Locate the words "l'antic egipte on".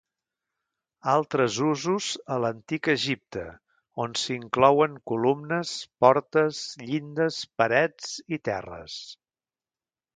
2.45-4.17